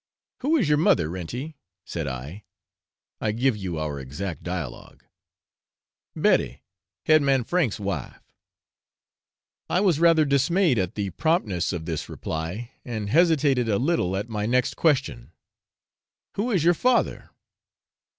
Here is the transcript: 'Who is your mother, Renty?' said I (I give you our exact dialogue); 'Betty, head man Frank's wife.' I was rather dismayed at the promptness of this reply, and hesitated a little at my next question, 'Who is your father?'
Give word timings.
'Who 0.39 0.57
is 0.57 0.67
your 0.67 0.79
mother, 0.79 1.09
Renty?' 1.09 1.59
said 1.85 2.07
I 2.07 2.43
(I 3.19 3.31
give 3.31 3.55
you 3.55 3.77
our 3.77 3.99
exact 3.99 4.41
dialogue); 4.41 5.03
'Betty, 6.15 6.63
head 7.05 7.21
man 7.21 7.43
Frank's 7.43 7.79
wife.' 7.79 8.33
I 9.69 9.79
was 9.81 9.99
rather 9.99 10.25
dismayed 10.25 10.79
at 10.79 10.95
the 10.95 11.11
promptness 11.11 11.71
of 11.71 11.85
this 11.85 12.09
reply, 12.09 12.71
and 12.83 13.11
hesitated 13.11 13.69
a 13.69 13.77
little 13.77 14.17
at 14.17 14.27
my 14.27 14.47
next 14.47 14.75
question, 14.75 15.33
'Who 16.33 16.49
is 16.49 16.63
your 16.63 16.73
father?' 16.73 17.29